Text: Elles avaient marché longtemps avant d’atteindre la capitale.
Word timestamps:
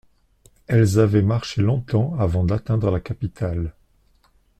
Elles 0.65 0.97
avaient 0.97 1.21
marché 1.21 1.61
longtemps 1.61 2.15
avant 2.17 2.43
d’atteindre 2.43 2.89
la 2.89 2.99
capitale. 2.99 3.75